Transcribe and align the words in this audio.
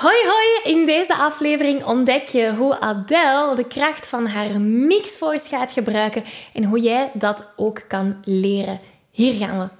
Hoi 0.00 0.16
hoi! 0.26 0.74
In 0.74 0.86
deze 0.86 1.16
aflevering 1.16 1.84
ontdek 1.84 2.28
je 2.28 2.54
hoe 2.54 2.80
Adele 2.80 3.54
de 3.56 3.66
kracht 3.66 4.06
van 4.06 4.26
haar 4.26 4.60
mixed 4.60 5.18
voice 5.18 5.48
gaat 5.48 5.72
gebruiken 5.72 6.24
en 6.52 6.64
hoe 6.64 6.80
jij 6.80 7.10
dat 7.14 7.52
ook 7.56 7.82
kan 7.88 8.16
leren. 8.24 8.80
Hier 9.10 9.34
gaan 9.34 9.58
we. 9.58 9.79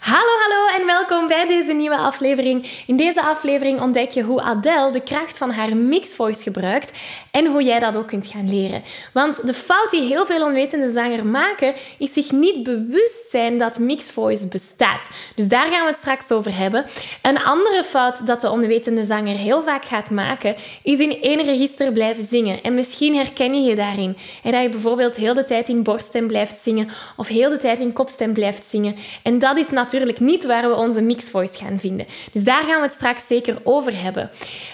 Hallo, 0.00 0.30
hallo 0.42 0.78
en 0.80 0.86
welkom 0.86 1.26
bij 1.26 1.46
deze 1.46 1.72
nieuwe 1.72 1.96
aflevering. 1.96 2.66
In 2.86 2.96
deze 2.96 3.22
aflevering 3.22 3.80
ontdek 3.80 4.10
je 4.10 4.22
hoe 4.22 4.40
Adele 4.40 4.92
de 4.92 5.00
kracht 5.00 5.38
van 5.38 5.50
haar 5.50 5.76
mixed 5.76 6.14
voice 6.14 6.42
gebruikt 6.42 6.92
en 7.30 7.46
hoe 7.46 7.62
jij 7.62 7.78
dat 7.78 7.96
ook 7.96 8.06
kunt 8.06 8.26
gaan 8.26 8.50
leren. 8.50 8.82
Want 9.12 9.46
de 9.46 9.54
fout 9.54 9.90
die 9.90 10.02
heel 10.02 10.26
veel 10.26 10.44
onwetende 10.44 10.88
zangers 10.88 11.22
maken, 11.22 11.74
is 11.98 12.12
zich 12.12 12.30
niet 12.30 12.62
bewust 12.62 13.30
zijn 13.30 13.58
dat 13.58 13.78
mixed 13.78 14.12
voice 14.12 14.48
bestaat. 14.48 15.08
Dus 15.34 15.48
daar 15.48 15.66
gaan 15.66 15.82
we 15.82 15.90
het 15.90 15.98
straks 15.98 16.30
over 16.30 16.56
hebben. 16.56 16.84
Een 17.22 17.42
andere 17.42 17.84
fout 17.84 18.26
dat 18.26 18.40
de 18.40 18.50
onwetende 18.50 19.02
zanger 19.02 19.36
heel 19.36 19.62
vaak 19.62 19.84
gaat 19.84 20.10
maken, 20.10 20.54
is 20.82 20.98
in 20.98 21.22
één 21.22 21.42
register 21.42 21.92
blijven 21.92 22.26
zingen. 22.26 22.62
En 22.62 22.74
misschien 22.74 23.14
herken 23.14 23.54
je 23.54 23.68
je 23.68 23.76
daarin. 23.76 24.16
En 24.42 24.52
dat 24.52 24.62
je 24.62 24.68
bijvoorbeeld 24.68 25.16
heel 25.16 25.34
de 25.34 25.44
tijd 25.44 25.68
in 25.68 25.82
borststem 25.82 26.26
blijft 26.26 26.58
zingen 26.62 26.88
of 27.16 27.28
heel 27.28 27.50
de 27.50 27.58
tijd 27.58 27.78
in 27.78 27.92
kopstem 27.92 28.32
blijft 28.32 28.66
zingen. 28.70 28.96
En 29.22 29.38
dat 29.38 29.56
is 29.56 29.68
natuurlijk 29.68 29.86
natuurlijk 29.92 30.20
niet 30.20 30.44
waar 30.44 30.68
we 30.68 30.74
onze 30.74 31.02
mixed 31.02 31.30
voice 31.30 31.54
gaan 31.54 31.78
vinden. 31.80 32.06
Dus 32.32 32.44
daar 32.44 32.64
gaan 32.64 32.76
we 32.76 32.86
het 32.86 32.92
straks 32.92 33.26
zeker 33.26 33.56
over 33.64 34.02
hebben. 34.02 34.30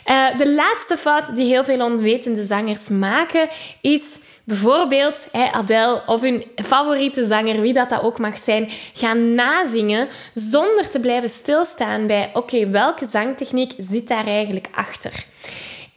Uh, 0.06 0.38
de 0.38 0.54
laatste 0.54 0.96
fout 0.96 1.36
die 1.36 1.46
heel 1.46 1.64
veel 1.64 1.84
onwetende 1.84 2.44
zangers 2.44 2.88
maken 2.88 3.48
is 3.80 4.20
bijvoorbeeld 4.44 5.28
hey, 5.32 5.50
Adele 5.50 6.02
of 6.06 6.20
hun 6.20 6.44
favoriete 6.54 7.26
zanger, 7.26 7.60
wie 7.60 7.72
dat, 7.72 7.88
dat 7.88 8.02
ook 8.02 8.18
mag 8.18 8.36
zijn, 8.36 8.70
gaan 8.94 9.34
nazingen 9.34 10.08
zonder 10.34 10.88
te 10.88 11.00
blijven 11.00 11.28
stilstaan 11.28 12.06
bij 12.06 12.30
oké, 12.32 12.68
welke 12.70 13.06
zangtechniek 13.06 13.72
zit 13.78 14.08
daar 14.08 14.26
eigenlijk 14.26 14.66
achter? 14.74 15.24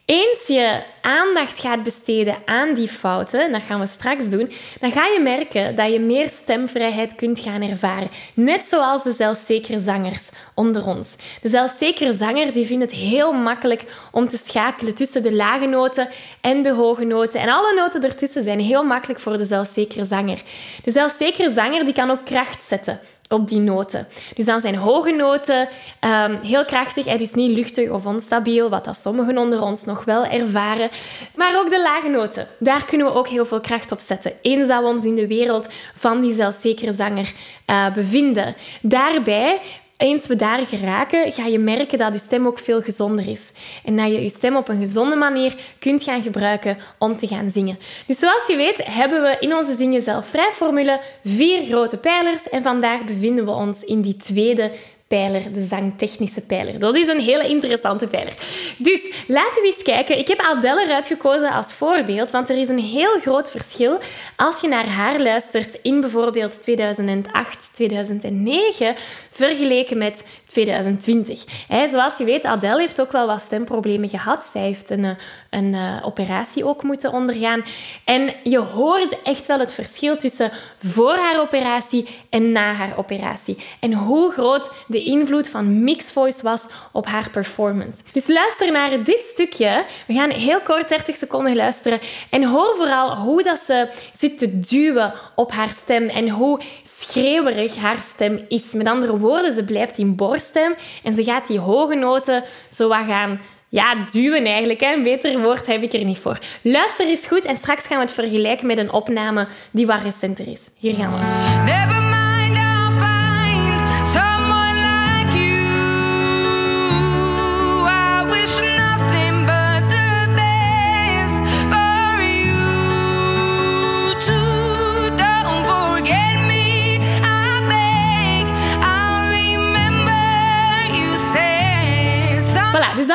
Eens 0.08 0.48
je 0.48 0.84
aandacht 1.02 1.60
gaat 1.60 1.84
besteden 1.84 2.38
aan 2.46 2.74
die 2.74 2.88
fouten, 2.88 3.52
dat 3.52 3.64
gaan 3.64 3.80
we 3.80 3.88
straks 3.88 4.30
doen, 4.30 4.52
dan 4.80 4.92
ga 4.92 5.06
je 5.06 5.20
merken 5.20 5.76
dat 5.76 5.92
je 5.92 6.00
meer 6.00 6.30
stemvrijheid 6.30 7.16
kunt 7.16 7.40
gaan 7.40 7.62
ervaren. 7.62 8.10
Net 8.34 8.66
zoals 8.66 9.04
de 9.04 9.12
zelfzekere 9.12 9.80
zangers 9.80 10.30
onder 10.54 10.86
ons. 10.86 11.16
De 11.42 11.50
zelfzekere 11.50 12.14
zanger 12.14 12.54
die 12.54 12.66
vindt 12.66 12.84
het 12.84 12.94
heel 12.94 13.34
makkelijk 13.34 13.86
om 14.12 14.30
te 14.30 14.38
schakelen 14.38 14.96
tussen 14.96 15.24
de 15.24 15.36
lage 15.36 15.66
noten 15.66 16.08
en 16.42 16.62
de 16.64 16.72
hoge 16.72 17.04
noten. 17.04 17.42
En 17.42 17.50
alle 17.50 17.74
noten 17.76 18.04
ertussen 18.04 18.44
zijn 18.44 18.60
heel 18.60 18.84
makkelijk 18.84 19.20
voor 19.20 19.38
de 19.38 19.46
zelfzekere 19.46 20.06
zanger. 20.06 20.42
De 20.84 20.92
zelfzekere 20.92 21.50
zanger 21.50 21.86
die 21.86 21.94
kan 21.94 22.12
ook 22.12 22.26
kracht 22.26 22.64
zetten 22.64 23.00
op 23.30 23.48
die 23.50 23.60
noten. 23.60 24.08
Dus 24.36 24.46
dan 24.46 24.60
zijn 24.60 24.76
hoge 24.76 25.12
noten 25.12 25.68
um, 26.02 26.40
heel 26.44 26.66
krachtig, 26.66 27.06
en 27.06 27.18
dus 27.18 27.34
niet 27.34 27.52
luchtig 27.52 27.90
of 27.90 28.06
onstabiel, 28.06 28.70
wat 28.70 28.86
dat 28.86 28.96
sommigen 28.96 29.38
onder 29.38 29.62
ons 29.62 29.84
nog 29.84 30.06
wel 30.06 30.26
ervaren. 30.26 30.90
Maar 31.36 31.60
ook 31.60 31.70
de 31.70 31.82
lage 31.82 32.08
noten, 32.08 32.48
daar 32.60 32.86
kunnen 32.86 33.08
we 33.08 33.14
ook 33.14 33.28
heel 33.28 33.46
veel 33.46 33.60
kracht 33.60 33.92
op 33.92 34.00
zetten. 34.00 34.34
Eens 34.42 34.68
dat 34.68 34.82
we 34.82 34.88
ons 34.88 35.04
in 35.04 35.16
de 35.16 35.28
wereld 35.28 35.70
van 35.96 36.22
die 36.22 36.34
zelfzekere 36.34 36.94
zanger 36.94 37.34
uh, 37.68 37.94
bevinden. 37.94 38.56
Daarbij 38.82 39.60
eens 39.98 40.28
we 40.28 40.36
daar 40.36 40.66
geraken, 40.66 41.34
ga 41.34 41.46
je 41.46 41.60
merken 41.60 41.98
dat 41.98 42.14
je 42.14 42.20
stem 42.20 42.48
ook 42.48 42.60
veel 42.60 42.82
gezonder 42.82 43.30
is. 43.30 43.52
En 43.84 43.98
dat 43.98 44.08
je 44.08 44.22
je 44.22 44.30
stem 44.30 44.56
op 44.56 44.68
een 44.68 44.80
gezonde 44.80 45.16
manier 45.16 45.56
kunt 45.80 46.04
gaan 46.04 46.22
gebruiken 46.22 46.78
om 46.98 47.18
te 47.18 47.28
gaan 47.28 47.50
zingen. 47.50 47.80
Dus 48.08 48.20
zoals 48.20 48.48
je 48.48 48.56
weet, 48.56 48.82
hebben 48.84 49.22
we 49.22 49.38
in 49.40 49.56
onze 49.56 49.76
Zingen 49.76 50.02
Zelf 50.02 50.28
Vrij 50.28 50.52
formule 50.54 51.00
vier 51.24 51.64
grote 51.64 51.98
pijlers. 51.98 52.50
En 52.50 52.64
vandaag 52.64 53.04
bevinden 53.04 53.46
we 53.46 53.52
ons 53.52 53.84
in 53.84 54.02
die 54.02 54.16
tweede 54.16 54.72
pijler, 55.08 55.54
de 55.54 55.66
zangtechnische 55.66 56.42
pijler. 56.42 56.80
Dat 56.80 56.96
is 56.96 57.08
een 57.08 57.20
hele 57.20 57.48
interessante 57.48 58.08
pijler. 58.08 58.34
Dus 58.78 59.12
laten 59.28 59.62
we 59.62 59.68
eens 59.68 59.84
kijken. 59.84 60.18
Ik 60.18 60.28
heb 60.28 60.40
Adele 60.40 60.86
eruit 60.86 61.08
gekozen 61.08 61.52
als 61.52 61.74
voorbeeld, 61.74 62.32
want 62.32 62.50
er 62.50 62.58
is 62.58 62.70
een 62.70 62.80
heel 62.80 63.20
groot 63.20 63.52
verschil 63.52 64.00
als 64.36 64.62
je 64.62 64.68
naar 64.68 64.88
haar 64.88 65.20
luistert 65.20 65.80
in 65.82 66.02
bijvoorbeeld 66.02 66.62
2008, 66.62 67.70
2009, 67.74 68.96
vergeleken 69.32 69.98
met 69.98 70.24
2020. 70.58 71.44
zoals 71.90 72.18
je 72.18 72.24
weet, 72.24 72.46
Adele 72.46 72.80
heeft 72.80 73.02
ook 73.02 73.12
wel 73.12 73.28
wat 73.28 73.42
stemproblemen 73.42 74.10
gehad. 74.10 74.50
Zij 74.52 74.62
heeft 74.62 74.90
een, 74.90 75.06
eh, 75.06 75.12
een 75.50 75.74
uh, 75.74 76.00
operatie 76.02 76.66
ook 76.66 76.84
moeten 76.84 77.12
ondergaan. 77.12 77.64
En 78.06 78.34
je 78.44 78.58
hoort 78.58 79.22
echt 79.24 79.48
wel 79.48 79.60
het 79.60 79.74
verschil 79.74 80.18
tussen 80.18 80.52
voor 80.78 81.16
haar 81.16 81.40
operatie 81.40 82.08
en 82.30 82.52
na 82.52 82.74
haar 82.74 82.98
operatie. 82.98 83.58
En 83.80 83.94
hoe 83.94 84.32
groot 84.32 84.72
de 84.88 85.04
invloed 85.04 85.50
van 85.50 85.84
mixed 85.84 86.12
voice 86.12 86.44
was 86.44 86.62
op 86.92 87.06
haar 87.06 87.30
performance. 87.30 88.02
Dus 88.12 88.28
luister 88.28 88.72
naar 88.72 89.04
dit 89.04 89.24
stukje. 89.24 89.86
We 90.08 90.14
gaan 90.14 90.30
heel 90.30 90.62
kort 90.62 90.90
30 90.90 91.16
seconden 91.16 91.56
luisteren. 91.56 92.00
En 92.30 92.44
hoor 92.44 92.76
vooral 92.76 93.16
hoe 93.16 93.44
dat 93.44 93.60
ze 93.60 93.88
zit 94.20 94.38
te 94.38 94.60
duwen 94.60 95.14
op 95.36 95.52
haar 95.52 95.70
stem 95.70 96.10
en 96.10 96.30
hoe 96.30 96.60
schreeuwerig 97.00 97.76
haar 97.76 98.02
stem 98.14 98.46
is. 98.48 98.72
Met 98.72 98.88
andere 98.88 99.18
woorden, 99.18 99.54
ze 99.54 99.64
blijft 99.64 99.98
in 99.98 100.16
borststem 100.54 100.76
en 101.04 101.14
ze 101.14 101.24
gaat 101.24 101.48
die 101.48 101.60
hoge 101.60 101.96
noten 101.96 102.44
zo 102.70 102.88
wat 102.88 103.06
gaan 103.06 103.40
ja, 103.70 103.96
duwen 104.12 104.46
eigenlijk. 104.46 104.82
Een 104.82 105.04
beter 105.04 105.42
woord 105.42 105.68
heb 105.68 105.82
ik 105.82 105.94
er 105.94 106.04
niet 106.04 106.20
voor. 106.20 106.40
Luister 106.62 107.08
eens 107.08 107.28
goed 107.28 107.46
en 107.46 107.58
straks 107.58 107.88
gaan 107.88 107.98
we 107.98 108.04
het 108.04 108.14
vergelijken 108.14 108.68
met 108.68 108.78
een 108.78 108.92
opname 108.92 109.48
die 109.72 109.86
wat 109.86 110.02
recenter 110.02 110.48
is. 110.48 110.70
Hier 110.78 110.94
gaan 110.94 111.12
we. 111.12 112.07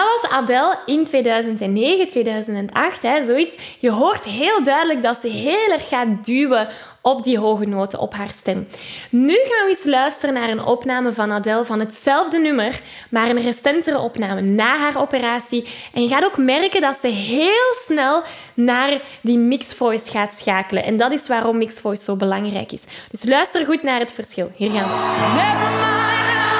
Dat 0.02 0.20
was 0.20 0.30
Adele 0.30 0.78
in 0.86 1.04
2009, 1.04 2.08
2008, 2.08 3.02
hè, 3.02 3.24
zoiets. 3.24 3.52
Je 3.78 3.90
hoort 3.90 4.24
heel 4.24 4.62
duidelijk 4.62 5.02
dat 5.02 5.18
ze 5.20 5.28
heel 5.28 5.70
erg 5.72 5.88
gaat 5.88 6.24
duwen 6.24 6.68
op 7.00 7.24
die 7.24 7.38
hoge 7.38 7.64
noten, 7.64 7.98
op 7.98 8.14
haar 8.14 8.28
stem. 8.28 8.68
Nu 9.10 9.34
gaan 9.34 9.66
we 9.66 9.74
eens 9.76 9.84
luisteren 9.84 10.34
naar 10.34 10.48
een 10.48 10.64
opname 10.64 11.12
van 11.12 11.32
Adele 11.32 11.64
van 11.64 11.80
hetzelfde 11.80 12.38
nummer, 12.38 12.80
maar 13.10 13.28
een 13.28 13.40
recentere 13.40 13.98
opname 13.98 14.40
na 14.40 14.76
haar 14.76 15.00
operatie. 15.00 15.68
En 15.92 16.02
je 16.02 16.08
gaat 16.08 16.24
ook 16.24 16.36
merken 16.36 16.80
dat 16.80 16.98
ze 17.00 17.08
heel 17.08 17.74
snel 17.84 18.22
naar 18.54 19.00
die 19.20 19.38
mixed 19.38 19.74
voice 19.74 20.10
gaat 20.10 20.32
schakelen. 20.32 20.84
En 20.84 20.96
dat 20.96 21.12
is 21.12 21.28
waarom 21.28 21.58
mixed 21.58 21.80
voice 21.80 22.04
zo 22.04 22.16
belangrijk 22.16 22.72
is. 22.72 22.82
Dus 23.10 23.24
luister 23.24 23.64
goed 23.64 23.82
naar 23.82 24.00
het 24.00 24.12
verschil. 24.12 24.52
Hier 24.56 24.70
gaan 24.70 24.88
we. 24.88 26.51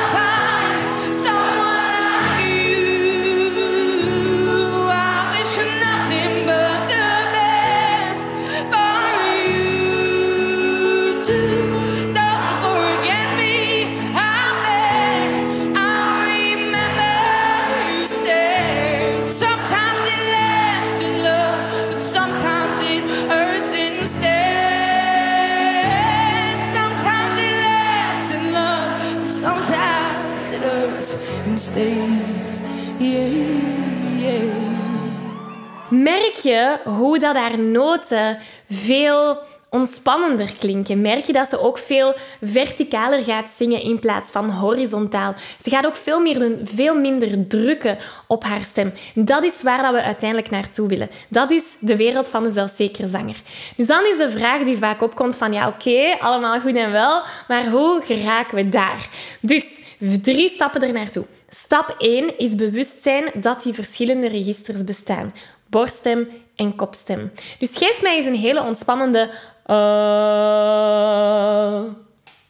Merk 35.88 36.34
je 36.42 36.76
hoe 36.84 37.18
dat 37.18 37.36
haar 37.36 37.58
noten 37.58 38.38
veel 38.70 39.38
ontspannender 39.70 40.52
klinken. 40.58 41.00
Merk 41.00 41.24
je 41.24 41.32
dat 41.32 41.48
ze 41.48 41.60
ook 41.60 41.78
veel 41.78 42.14
verticaler 42.42 43.24
gaat 43.24 43.50
zingen 43.50 43.82
in 43.82 43.98
plaats 43.98 44.30
van 44.30 44.50
horizontaal. 44.50 45.34
Ze 45.62 45.70
gaat 45.70 45.86
ook 45.86 45.96
veel, 45.96 46.20
meer, 46.20 46.52
veel 46.64 46.94
minder 46.94 47.46
drukken 47.46 47.98
op 48.26 48.44
haar 48.44 48.62
stem. 48.62 48.92
Dat 49.14 49.44
is 49.44 49.62
waar 49.62 49.82
dat 49.82 49.92
we 49.92 50.02
uiteindelijk 50.02 50.50
naartoe 50.50 50.88
willen. 50.88 51.10
Dat 51.28 51.50
is 51.50 51.62
de 51.80 51.96
wereld 51.96 52.28
van 52.28 52.42
de 52.42 52.50
zelfzekere 52.50 53.08
zanger. 53.08 53.36
Dus 53.76 53.86
dan 53.86 54.04
is 54.04 54.18
de 54.18 54.30
vraag 54.30 54.62
die 54.62 54.78
vaak 54.78 55.02
opkomt 55.02 55.36
van 55.36 55.52
ja, 55.52 55.68
oké, 55.68 56.16
allemaal 56.20 56.60
goed 56.60 56.76
en 56.76 56.92
wel, 56.92 57.22
maar 57.48 57.66
hoe 57.70 58.00
geraken 58.04 58.56
we 58.56 58.68
daar? 58.68 59.08
Dus 59.40 59.80
drie 60.22 60.48
stappen 60.48 60.82
er 60.82 60.92
naartoe. 60.92 61.24
Stap 61.48 61.94
1 61.98 62.38
is 62.38 62.54
bewustzijn 62.54 63.30
dat 63.34 63.62
die 63.62 63.72
verschillende 63.72 64.28
registers 64.28 64.84
bestaan. 64.84 65.34
Borststem 65.66 66.28
en 66.56 66.76
kopstem. 66.76 67.32
Dus 67.58 67.76
geef 67.76 68.02
mij 68.02 68.16
eens 68.16 68.26
een 68.26 68.34
hele 68.34 68.62
ontspannende 68.62 69.30
uh, 69.66 69.82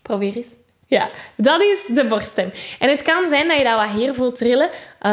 probeer 0.03 0.37
eens. 0.37 0.62
Ja, 0.93 1.11
dat 1.37 1.61
is 1.61 1.85
de 1.95 2.05
borststem. 2.05 2.53
En 2.79 2.89
het 2.89 3.03
kan 3.03 3.29
zijn 3.29 3.49
dat 3.49 3.59
je 3.59 3.65
dat 3.65 3.81
wat 3.81 3.91
hier 3.91 4.15
voelt 4.15 4.37
trillen. 4.37 4.71
Uh, 5.03 5.11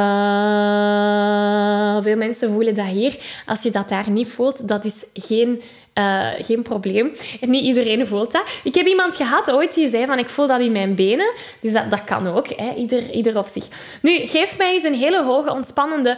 veel 2.04 2.16
mensen 2.16 2.52
voelen 2.52 2.76
dat 2.76 2.86
hier. 2.86 3.18
Als 3.46 3.64
je 3.64 3.72
dat 3.72 3.90
daar 3.90 4.10
niet 4.10 4.28
voelt, 4.28 4.68
dat 4.68 4.86
is 4.86 5.06
geen, 5.14 5.62
uh, 5.96 6.28
geen 6.40 6.62
probleem. 6.62 7.12
En 7.42 7.50
niet 7.50 7.64
iedereen 7.64 8.08
voelt 8.08 8.32
dat. 8.32 8.44
Ik 8.64 8.76
heb 8.76 8.86
iemand 8.86 9.16
gehad 9.16 9.52
ooit 9.52 9.74
die 9.74 9.90
zei 9.90 10.06
van 10.06 10.20
ik 10.20 10.30
voel 10.30 10.48
dat 10.48 10.60
in 10.60 10.72
mijn 10.72 10.96
benen. 10.96 11.34
Dus 11.62 11.74
dat, 11.74 11.92
dat 11.92 12.04
kan 12.04 12.28
ook, 12.28 12.48
hè? 12.48 12.74
Ieder, 12.74 13.10
ieder 13.12 13.38
op 13.38 13.48
zich. 13.48 13.68
Nu, 14.02 14.28
geef 14.28 14.58
mij 14.58 14.74
eens 14.74 14.84
een 14.84 14.94
hele 14.94 15.24
hoge, 15.24 15.52
ontspannende. 15.52 16.18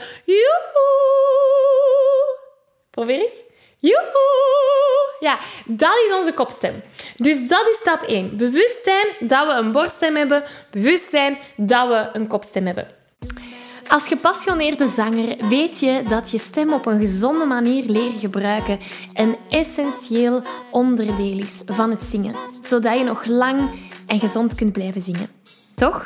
Probeer 2.90 3.20
eens. 3.20 3.51
Joehoe! 3.82 5.16
Ja, 5.20 5.40
dat 5.66 5.94
is 6.06 6.14
onze 6.14 6.34
kopstem. 6.34 6.82
Dus 7.18 7.48
dat 7.48 7.68
is 7.70 7.78
stap 7.78 8.02
1. 8.02 8.38
Bewustzijn 8.38 9.08
dat 9.20 9.48
we 9.48 9.54
een 9.54 9.72
borststem 9.72 10.16
hebben. 10.16 10.44
Bewustzijn 10.72 11.38
dat 11.58 11.88
we 11.88 12.10
een 12.14 12.28
kopstem 12.28 12.66
hebben. 12.66 12.88
Als 13.88 14.08
gepassioneerde 14.08 14.88
zanger 14.88 15.48
weet 15.50 15.80
je 15.80 16.04
dat 16.10 16.32
je 16.32 16.38
stem 16.38 16.74
op 16.74 16.86
een 16.86 17.00
gezonde 17.00 17.46
manier 17.46 17.84
leren 17.84 18.20
gebruiken 18.20 18.80
een 19.14 19.38
essentieel 19.50 20.44
onderdeel 20.72 21.38
is 21.38 21.62
van 21.66 21.90
het 21.90 22.04
zingen, 22.04 22.36
zodat 22.62 22.98
je 22.98 23.04
nog 23.04 23.26
lang 23.26 23.70
en 24.08 24.20
gezond 24.20 24.56
kunt 24.56 24.74
blijven 24.74 25.02
zingen. 25.02 25.30
Toch? 25.76 26.06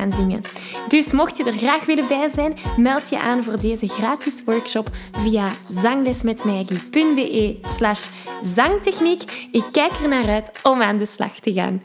zingen. 0.09 0.41
Dus 0.87 1.11
mocht 1.11 1.37
je 1.37 1.43
er 1.43 1.57
graag 1.57 1.85
willen 1.85 2.07
bij 2.07 2.29
zijn, 2.33 2.57
meld 2.77 3.09
je 3.09 3.19
aan 3.19 3.43
voor 3.43 3.59
deze 3.59 3.87
gratis 3.87 4.43
workshop 4.45 4.89
via 5.11 5.47
zanglesmetmaggie.be 5.69 7.59
slash 7.77 8.07
zangtechniek. 8.43 9.47
Ik 9.51 9.63
kijk 9.71 9.91
er 9.91 10.09
naar 10.09 10.29
uit 10.29 10.59
om 10.63 10.81
aan 10.81 10.97
de 10.97 11.05
slag 11.05 11.39
te 11.39 11.53
gaan. 11.53 11.83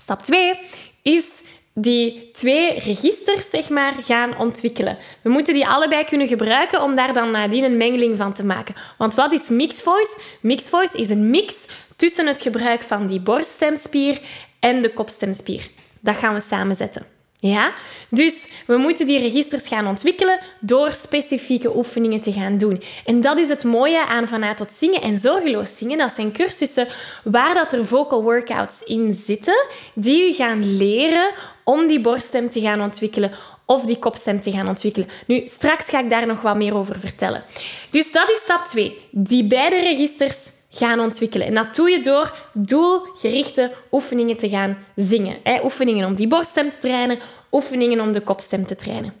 Stap 0.00 0.22
2 0.22 0.58
is 1.02 1.28
die 1.74 2.30
twee 2.32 2.78
registers 2.78 3.50
zeg 3.50 3.68
maar, 3.68 3.94
gaan 4.00 4.38
ontwikkelen. 4.38 4.98
We 5.22 5.30
moeten 5.30 5.54
die 5.54 5.66
allebei 5.66 6.04
kunnen 6.04 6.26
gebruiken 6.26 6.82
om 6.82 6.94
daar 6.94 7.12
dan 7.12 7.30
nadien 7.30 7.64
een 7.64 7.76
mengeling 7.76 8.16
van 8.16 8.32
te 8.32 8.44
maken. 8.44 8.74
Want 8.98 9.14
wat 9.14 9.32
is 9.32 9.48
mixed 9.48 9.82
voice? 9.82 10.20
Mixed 10.40 10.68
voice 10.68 10.98
is 10.98 11.10
een 11.10 11.30
mix 11.30 11.66
tussen 11.96 12.26
het 12.26 12.40
gebruik 12.40 12.82
van 12.82 13.06
die 13.06 13.20
borststemspier 13.20 14.20
en 14.60 14.82
de 14.82 14.92
kopstemspier. 14.92 15.70
Dat 16.00 16.16
gaan 16.16 16.34
we 16.34 16.40
samenzetten. 16.40 17.06
Ja? 17.40 17.72
Dus 18.08 18.48
we 18.66 18.76
moeten 18.76 19.06
die 19.06 19.18
registers 19.18 19.68
gaan 19.68 19.86
ontwikkelen 19.86 20.40
door 20.60 20.92
specifieke 20.92 21.76
oefeningen 21.76 22.20
te 22.20 22.32
gaan 22.32 22.58
doen. 22.58 22.82
En 23.04 23.20
dat 23.20 23.38
is 23.38 23.48
het 23.48 23.64
mooie 23.64 24.06
aan 24.06 24.28
vanuit 24.28 24.56
tot 24.56 24.72
zingen 24.72 25.02
en 25.02 25.18
zorgeloos 25.18 25.76
zingen. 25.76 25.98
Dat 25.98 26.12
zijn 26.12 26.32
cursussen 26.32 26.86
waar 27.24 27.54
dat 27.54 27.72
er 27.72 27.86
vocal 27.86 28.22
workouts 28.22 28.82
in 28.82 29.12
zitten, 29.12 29.66
die 29.94 30.28
u 30.28 30.34
gaan 30.34 30.76
leren 30.76 31.30
om 31.64 31.86
die 31.86 32.00
borststem 32.00 32.50
te 32.50 32.60
gaan 32.60 32.80
ontwikkelen 32.80 33.32
of 33.66 33.82
die 33.82 33.98
kopstem 33.98 34.40
te 34.40 34.50
gaan 34.50 34.68
ontwikkelen. 34.68 35.08
Nu, 35.26 35.42
straks 35.46 35.90
ga 35.90 36.00
ik 36.00 36.10
daar 36.10 36.26
nog 36.26 36.40
wat 36.40 36.56
meer 36.56 36.74
over 36.74 37.00
vertellen. 37.00 37.44
Dus 37.90 38.12
dat 38.12 38.30
is 38.30 38.38
stap 38.38 38.64
2. 38.64 38.98
Die 39.10 39.46
beide 39.46 39.80
registers 39.80 40.36
gaan 40.70 41.00
ontwikkelen. 41.00 41.46
En 41.46 41.54
dat 41.54 41.74
doe 41.74 41.90
je 41.90 42.00
door 42.00 42.34
doelgerichte 42.52 43.72
oefeningen 43.90 44.36
te 44.36 44.48
gaan 44.48 44.78
zingen. 44.96 45.36
Oefeningen 45.64 46.06
om 46.06 46.14
die 46.14 46.28
borststem 46.28 46.70
te 46.70 46.78
trainen, 46.78 47.18
oefeningen 47.50 48.00
om 48.00 48.12
de 48.12 48.20
kopstem 48.20 48.66
te 48.66 48.76
trainen. 48.76 49.12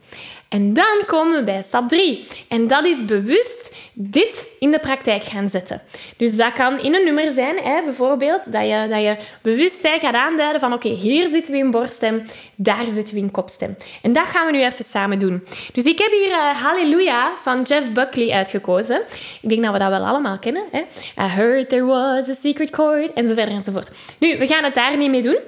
En 0.50 0.74
dan 0.74 1.02
komen 1.06 1.38
we 1.38 1.44
bij 1.44 1.62
stap 1.62 1.88
3. 1.88 2.26
En 2.48 2.68
dat 2.68 2.84
is 2.84 3.04
bewust 3.04 3.76
dit 3.92 4.46
in 4.58 4.70
de 4.70 4.78
praktijk 4.78 5.22
gaan 5.22 5.48
zetten. 5.48 5.82
Dus 6.16 6.36
dat 6.36 6.52
kan 6.52 6.80
in 6.80 6.94
een 6.94 7.04
nummer 7.04 7.32
zijn, 7.32 7.56
hè, 7.56 7.82
bijvoorbeeld, 7.84 8.52
dat 8.52 8.62
je, 8.62 8.86
dat 8.88 9.00
je 9.02 9.16
bewust 9.42 9.88
gaat 10.00 10.14
aanduiden 10.14 10.60
van 10.60 10.72
oké, 10.72 10.88
hier 10.88 11.28
zitten 11.28 11.52
we 11.52 11.58
in 11.58 11.70
borststem, 11.70 12.22
daar 12.54 12.84
zitten 12.90 13.14
we 13.14 13.20
in 13.20 13.30
kopstem. 13.30 13.76
En 14.02 14.12
dat 14.12 14.24
gaan 14.26 14.46
we 14.46 14.52
nu 14.52 14.64
even 14.64 14.84
samen 14.84 15.18
doen. 15.18 15.44
Dus 15.72 15.84
ik 15.84 15.98
heb 15.98 16.10
hier 16.10 16.28
uh, 16.28 16.62
Hallelujah 16.62 17.26
van 17.38 17.62
Jeff 17.62 17.92
Buckley 17.92 18.30
uitgekozen. 18.30 19.02
Ik 19.42 19.48
denk 19.48 19.62
dat 19.62 19.72
we 19.72 19.78
dat 19.78 19.88
wel 19.88 20.06
allemaal 20.06 20.38
kennen. 20.38 20.64
Hè? 20.70 20.80
I 21.24 21.28
heard 21.28 21.68
there 21.68 21.84
was 21.84 22.28
a 22.28 22.34
secret 22.34 22.74
chord, 22.74 23.12
enzovoort 23.12 23.48
enzovoort. 23.48 23.90
Nu, 24.18 24.38
we 24.38 24.46
gaan 24.46 24.64
het 24.64 24.74
daar 24.74 24.96
niet 24.96 25.10
mee 25.10 25.22
doen. 25.22 25.38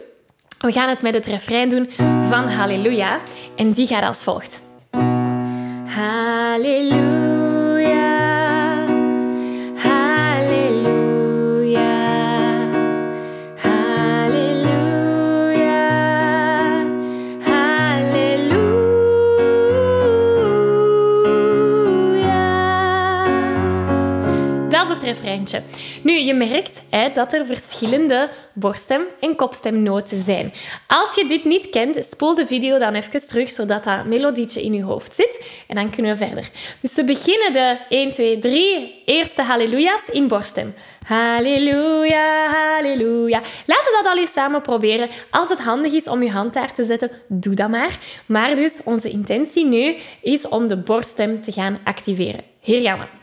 We 0.58 0.72
gaan 0.72 0.88
het 0.88 1.02
met 1.02 1.14
het 1.14 1.26
refrein 1.26 1.68
doen 1.68 1.90
van 2.28 2.48
Halleluja. 2.48 3.20
En 3.56 3.72
die 3.72 3.86
gaat 3.86 4.02
als 4.02 4.22
volgt. 4.22 4.70
Halleluja. 6.52 7.31
Nu, 26.02 26.18
je 26.18 26.34
merkt 26.34 26.82
hè, 26.90 27.12
dat 27.12 27.32
er 27.32 27.46
verschillende 27.46 28.30
borststem- 28.52 29.06
en 29.20 29.36
kopstemnoten 29.36 30.24
zijn. 30.24 30.52
Als 30.86 31.14
je 31.14 31.26
dit 31.28 31.44
niet 31.44 31.70
kent, 31.70 32.04
spoel 32.04 32.34
de 32.34 32.46
video 32.46 32.78
dan 32.78 32.94
even 32.94 33.28
terug, 33.28 33.50
zodat 33.50 33.84
dat 33.84 34.04
melodietje 34.04 34.62
in 34.62 34.72
je 34.72 34.82
hoofd 34.82 35.14
zit. 35.14 35.44
En 35.68 35.74
dan 35.74 35.90
kunnen 35.90 36.12
we 36.18 36.26
verder. 36.26 36.50
Dus 36.80 36.94
we 36.94 37.04
beginnen 37.04 37.52
de 37.52 37.78
1, 37.88 38.12
2, 38.12 38.38
3 38.38 39.02
eerste 39.04 39.42
halleluja's 39.42 40.08
in 40.10 40.28
borststem. 40.28 40.74
Halleluja, 41.06 42.46
halleluja. 42.50 43.40
Laten 43.66 43.84
we 43.84 44.00
dat 44.02 44.12
al 44.12 44.18
eens 44.18 44.32
samen 44.32 44.62
proberen. 44.62 45.08
Als 45.30 45.48
het 45.48 45.60
handig 45.60 45.92
is 45.92 46.08
om 46.08 46.22
je 46.22 46.30
hand 46.30 46.52
daar 46.52 46.74
te 46.74 46.84
zetten, 46.84 47.10
doe 47.28 47.54
dat 47.54 47.68
maar. 47.68 47.98
Maar 48.26 48.54
dus 48.54 48.80
onze 48.84 49.10
intentie 49.10 49.66
nu 49.66 49.96
is 50.20 50.48
om 50.48 50.68
de 50.68 50.76
borststem 50.76 51.42
te 51.42 51.52
gaan 51.52 51.78
activeren. 51.84 52.44
Hier 52.60 52.80
gaan. 52.80 53.21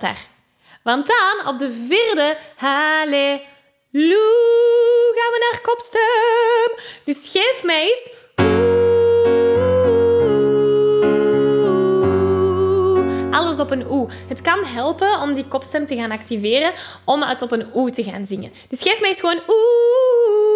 Daar. 0.00 0.26
Want 0.82 1.06
dan 1.06 1.46
op 1.46 1.58
de 1.58 1.70
vierde 1.70 2.36
halleluja 2.56 3.48
gaan 5.14 5.32
we 5.32 5.48
naar 5.50 5.60
kopstem. 5.62 6.94
Dus 7.04 7.28
geef 7.30 7.62
mij 7.64 7.88
eens 7.88 8.10
alles 13.30 13.58
op 13.58 13.70
een 13.70 13.90
oe. 13.90 14.08
Het 14.28 14.40
kan 14.40 14.64
helpen 14.64 15.20
om 15.20 15.34
die 15.34 15.48
kopstem 15.48 15.86
te 15.86 15.96
gaan 15.96 16.10
activeren, 16.10 16.72
om 17.04 17.22
het 17.22 17.42
op 17.42 17.52
een 17.52 17.66
oe 17.74 17.90
te 17.90 18.02
gaan 18.02 18.26
zingen. 18.26 18.52
Dus 18.68 18.82
geef 18.82 19.00
mij 19.00 19.08
eens 19.08 19.20
gewoon 19.20 19.40
oeh, 19.48 20.47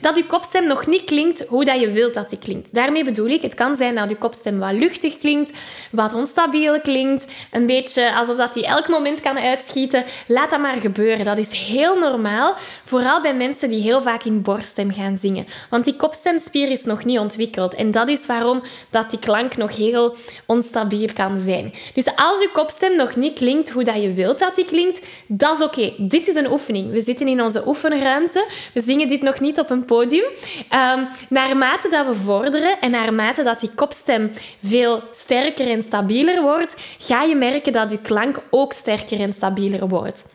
dat 0.00 0.16
je 0.16 0.26
kopstem 0.26 0.66
nog 0.66 0.86
niet 0.86 1.04
klinkt 1.04 1.46
hoe 1.48 1.64
dat 1.64 1.80
je 1.80 1.90
wilt 1.90 2.14
dat 2.14 2.28
die 2.28 2.38
klinkt. 2.38 2.74
Daarmee 2.74 3.04
bedoel 3.04 3.26
ik, 3.28 3.42
het 3.42 3.54
kan 3.54 3.74
zijn 3.74 3.94
dat 3.94 4.10
je 4.10 4.16
kopstem 4.16 4.58
wat 4.58 4.72
luchtig 4.72 5.18
klinkt, 5.18 5.50
wat 5.90 6.14
onstabiel 6.14 6.80
klinkt, 6.80 7.32
een 7.50 7.66
beetje 7.66 8.14
alsof 8.14 8.36
dat 8.36 8.54
die 8.54 8.66
elk 8.66 8.88
moment 8.88 9.20
kan 9.20 9.38
uitschieten. 9.38 10.04
Laat 10.26 10.50
dat 10.50 10.60
maar 10.60 10.76
gebeuren. 10.76 11.24
Dat 11.24 11.38
is 11.38 11.52
heel 11.52 11.98
normaal, 11.98 12.54
vooral 12.84 13.20
bij 13.20 13.34
mensen 13.34 13.68
die 13.68 13.82
heel 13.82 14.02
vaak 14.02 14.24
in 14.24 14.42
borststem 14.42 14.92
gaan 14.92 15.16
zingen. 15.16 15.46
Want 15.70 15.84
die 15.84 15.96
kopstemspier 15.96 16.70
is 16.70 16.84
nog 16.84 17.04
niet 17.04 17.18
ontwikkeld 17.18 17.74
en 17.74 17.90
dat 17.90 18.08
is 18.08 18.26
waarom 18.26 18.62
dat 18.90 19.10
die 19.10 19.18
klank 19.18 19.56
nog 19.56 19.76
heel 19.76 20.16
onstabiel 20.46 21.08
kan 21.14 21.38
zijn. 21.38 21.72
Dus 21.94 22.04
als 22.16 22.40
je 22.40 22.50
kopstem 22.52 22.96
nog 22.96 23.16
niet 23.16 23.38
klinkt 23.38 23.70
hoe 23.70 23.84
dat 23.84 24.02
je 24.02 24.12
wilt 24.12 24.38
dat 24.38 24.54
die 24.54 24.64
klinkt, 24.64 25.06
dat 25.26 25.58
is 25.58 25.64
oké. 25.64 25.92
Dit 25.98 26.28
is 26.28 26.34
een 26.34 26.52
oefening. 26.52 26.90
We 26.90 27.00
zitten 27.00 27.28
in 27.28 27.42
onze 27.42 27.66
oefenruimte. 27.66 28.46
We 28.74 28.80
zingen 28.80 29.08
dit 29.08 29.22
nog 29.22 29.40
niet 29.44 29.58
op 29.58 29.70
een 29.70 29.84
podium. 29.84 30.24
Um, 30.24 31.08
naarmate 31.28 31.88
dat 31.88 32.06
we 32.06 32.14
vorderen 32.14 32.80
en 32.80 32.90
naarmate 32.90 33.42
dat 33.42 33.60
die 33.60 33.70
kopstem 33.74 34.32
veel 34.62 35.02
sterker 35.12 35.70
en 35.70 35.82
stabieler 35.82 36.42
wordt, 36.42 36.74
ga 36.98 37.22
je 37.22 37.34
merken 37.34 37.72
dat 37.72 37.90
je 37.90 37.98
klank 37.98 38.42
ook 38.50 38.72
sterker 38.72 39.20
en 39.20 39.32
stabieler 39.32 39.88
wordt. 39.88 40.32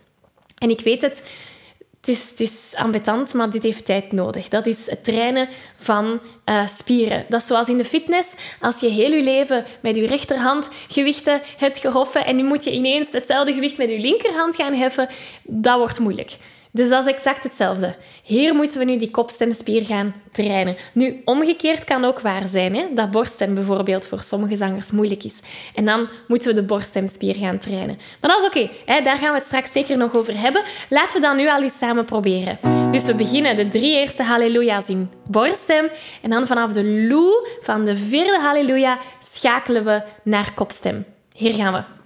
En 0.57 0.69
ik 0.69 0.79
weet 0.79 1.01
het, 1.01 1.23
het 1.99 2.09
is, 2.39 2.49
het 2.69 2.75
ambetant, 2.75 3.33
maar 3.33 3.49
dit 3.49 3.63
heeft 3.63 3.85
tijd 3.85 4.11
nodig. 4.11 4.47
Dat 4.47 4.65
is 4.65 4.85
het 4.85 5.03
trainen 5.03 5.49
van 5.77 6.19
uh, 6.45 6.67
spieren. 6.67 7.25
Dat 7.29 7.41
is 7.41 7.47
zoals 7.47 7.69
in 7.69 7.77
de 7.77 7.85
fitness. 7.85 8.35
Als 8.61 8.79
je 8.79 8.87
heel 8.87 9.11
je 9.11 9.23
leven 9.23 9.65
met 9.81 9.95
je 9.95 10.07
rechterhand 10.07 10.69
gewichten 10.87 11.41
hebt 11.57 11.77
gehoffen 11.77 12.25
en 12.25 12.35
nu 12.35 12.43
moet 12.43 12.63
je 12.63 12.71
ineens 12.71 13.11
hetzelfde 13.11 13.53
gewicht 13.53 13.77
met 13.77 13.89
je 13.89 13.99
linkerhand 13.99 14.55
gaan 14.55 14.73
heffen, 14.73 15.07
dat 15.43 15.77
wordt 15.77 15.99
moeilijk. 15.99 16.37
Dus 16.71 16.89
dat 16.89 17.07
is 17.07 17.13
exact 17.13 17.43
hetzelfde. 17.43 17.95
Hier 18.23 18.55
moeten 18.55 18.79
we 18.79 18.85
nu 18.85 18.97
die 18.97 19.11
kopstemspier 19.11 19.81
gaan 19.81 20.13
trainen. 20.31 20.75
Nu, 20.93 21.21
omgekeerd 21.25 21.83
kan 21.83 22.05
ook 22.05 22.19
waar 22.19 22.47
zijn, 22.47 22.75
hè? 22.75 22.85
dat 22.93 23.11
borststem 23.11 23.53
bijvoorbeeld 23.53 24.07
voor 24.07 24.23
sommige 24.23 24.55
zangers 24.55 24.91
moeilijk 24.91 25.23
is. 25.23 25.33
En 25.75 25.85
dan 25.85 26.07
moeten 26.27 26.47
we 26.47 26.53
de 26.53 26.63
borststemspier 26.63 27.35
gaan 27.35 27.57
trainen. 27.57 27.97
Maar 28.21 28.29
dat 28.29 28.39
is 28.39 28.47
oké, 28.47 28.69
daar 29.03 29.17
gaan 29.17 29.31
we 29.31 29.37
het 29.37 29.45
straks 29.45 29.71
zeker 29.71 29.97
nog 29.97 30.15
over 30.15 30.39
hebben. 30.39 30.63
Laten 30.89 31.21
we 31.21 31.27
dat 31.27 31.35
nu 31.35 31.49
al 31.49 31.61
eens 31.61 31.77
samen 31.77 32.05
proberen. 32.05 32.59
Dus 32.91 33.05
we 33.05 33.15
beginnen 33.15 33.55
de 33.55 33.67
drie 33.67 33.95
eerste 33.95 34.23
halleluja's 34.23 34.87
in 34.87 35.11
borststem. 35.29 35.89
En 36.21 36.29
dan 36.29 36.47
vanaf 36.47 36.73
de 36.73 36.83
loe 36.83 37.47
van 37.61 37.83
de 37.83 37.95
vierde 37.95 38.39
halleluja 38.39 38.97
schakelen 39.33 39.85
we 39.85 40.01
naar 40.23 40.53
kopstem. 40.53 41.05
Hier 41.33 41.53
gaan 41.53 41.73
we. 41.73 41.98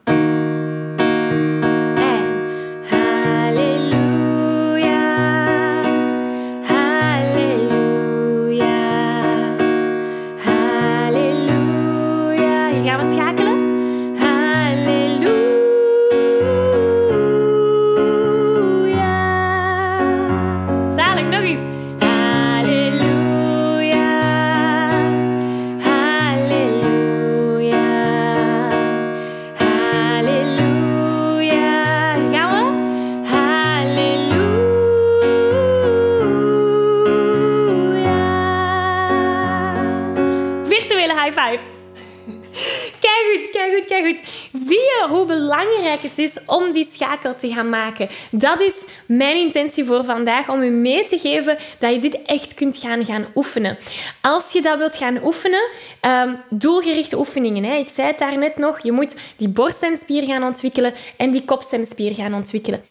Belangrijk 45.53 46.01
het 46.01 46.17
is 46.19 46.37
om 46.45 46.71
die 46.71 46.87
schakel 46.91 47.35
te 47.35 47.53
gaan 47.53 47.69
maken. 47.69 48.09
Dat 48.31 48.61
is 48.61 48.85
mijn 49.05 49.37
intentie 49.37 49.85
voor 49.85 50.03
vandaag, 50.05 50.49
om 50.49 50.61
u 50.61 50.69
mee 50.69 51.07
te 51.07 51.17
geven 51.17 51.57
dat 51.79 51.93
je 51.93 51.99
dit 51.99 52.21
echt 52.25 52.53
kunt 52.53 52.77
gaan, 52.77 53.05
gaan 53.05 53.25
oefenen. 53.35 53.77
Als 54.21 54.51
je 54.51 54.61
dat 54.61 54.77
wilt 54.77 54.95
gaan 54.95 55.23
oefenen, 55.23 55.69
um, 56.01 56.37
doelgerichte 56.49 57.17
oefeningen. 57.17 57.63
Hè. 57.63 57.75
Ik 57.75 57.89
zei 57.89 58.07
het 58.07 58.19
daarnet 58.19 58.57
nog, 58.57 58.79
je 58.79 58.91
moet 58.91 59.15
die 59.37 59.49
borststemspier 59.49 60.23
gaan 60.23 60.43
ontwikkelen 60.43 60.93
en 61.17 61.31
die 61.31 61.45
kopstemspier 61.45 62.13
gaan 62.13 62.33
ontwikkelen. 62.33 62.83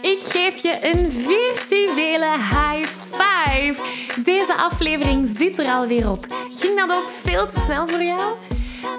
Ik 0.00 0.18
geef 0.22 0.62
je 0.62 0.78
een 0.82 1.12
virtuele 1.12 2.30
high 2.30 2.88
five. 3.10 3.82
Deze 4.24 4.54
aflevering 4.54 5.28
zit 5.38 5.58
er 5.58 5.66
alweer 5.66 6.10
op. 6.10 6.26
Ging 6.58 6.78
dat 6.78 6.96
ook 6.96 7.10
veel 7.22 7.46
te 7.46 7.60
snel 7.64 7.88
voor 7.88 8.02
jou? 8.02 8.34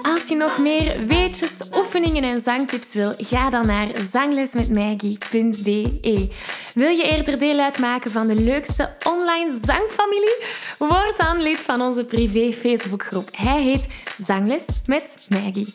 Als 0.02 0.28
je 0.28 0.34
nog 0.34 0.58
meer 0.58 1.06
weetjes, 1.06 1.62
oefeningen 1.76 2.22
en 2.22 2.42
zangtips 2.44 2.94
wil, 2.94 3.14
ga 3.18 3.50
dan 3.50 3.66
naar 3.66 3.88
zanglesmetmaggie.be. 4.10 6.28
Wil 6.74 6.90
je 6.90 7.02
eerder 7.02 7.38
deel 7.38 7.58
uitmaken 7.58 8.10
van 8.10 8.26
de 8.26 8.34
leukste 8.34 8.96
online 9.06 9.58
zangfamilie? 9.64 10.44
Word 10.78 11.16
dan 11.16 11.42
lid 11.42 11.58
van 11.58 11.80
onze 11.80 12.04
privé 12.04 12.52
Facebookgroep. 12.52 13.28
Hij 13.32 13.62
heet 13.62 13.86
Zangles 14.26 14.64
met 14.86 15.26
Maggie. 15.28 15.74